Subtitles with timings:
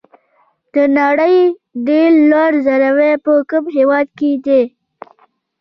[0.73, 1.37] د نړۍ
[1.87, 4.61] ډېر لوړ ځړوی په کوم هېواد کې دی؟